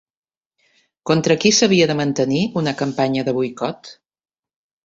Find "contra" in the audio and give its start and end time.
1.09-1.37